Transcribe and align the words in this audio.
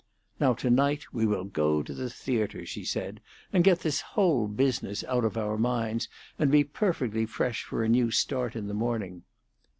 "Now 0.39 0.53
to 0.55 0.71
night 0.71 1.13
we 1.13 1.27
will 1.27 1.43
go 1.43 1.83
to 1.83 1.93
the 1.93 2.09
theatre," 2.09 2.65
she 2.65 2.83
said, 2.83 3.21
"and 3.53 3.63
get 3.63 3.81
this 3.81 4.01
whole 4.01 4.47
house 4.47 4.55
business 4.57 5.03
out 5.03 5.23
of 5.23 5.37
our 5.37 5.59
minds, 5.59 6.07
and 6.39 6.49
be 6.49 6.63
perfectly 6.63 7.27
fresh 7.27 7.61
for 7.63 7.83
a 7.83 7.87
new 7.87 8.09
start 8.09 8.55
in 8.55 8.65
the 8.67 8.73
morning." 8.73 9.21